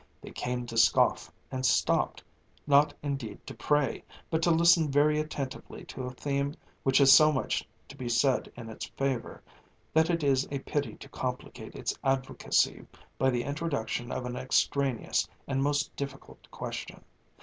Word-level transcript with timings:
They 0.19 0.31
came 0.31 0.65
to 0.65 0.77
scoff 0.79 1.31
and 1.51 1.63
stopped, 1.63 2.23
not 2.65 2.91
indeed 3.03 3.45
to 3.45 3.53
pray, 3.53 4.03
but 4.31 4.41
to 4.41 4.49
listen 4.49 4.89
very 4.89 5.19
attentively 5.19 5.83
to 5.85 6.05
a 6.05 6.11
theme 6.15 6.55
which 6.81 6.97
has 6.97 7.11
so 7.13 7.31
much 7.31 7.67
to 7.87 7.95
be 7.95 8.09
said 8.09 8.51
in 8.57 8.67
its 8.67 8.85
favour 8.87 9.43
that 9.93 10.09
it 10.09 10.23
is 10.23 10.47
a 10.49 10.57
pity 10.57 10.95
to 10.95 11.09
complicate 11.09 11.75
its 11.75 11.93
advocacy 12.03 12.83
by 13.19 13.29
the 13.29 13.43
introduction 13.43 14.11
of 14.11 14.25
an 14.25 14.35
extraneous 14.35 15.27
and 15.47 15.61
most 15.61 15.95
difficult 15.95 16.47
question. 16.49 17.03